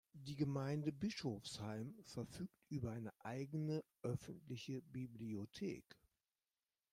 Die 0.13 0.35
Gemeinde 0.35 0.91
Bischofsheim 0.91 1.93
verfügt 2.05 2.59
über 2.69 2.89
eine 2.89 3.13
eigene 3.23 3.83
öffentliche 4.01 4.81
Bibliothek. 4.91 5.85